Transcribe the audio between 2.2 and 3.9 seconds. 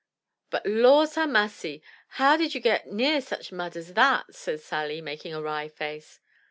did you get near such mud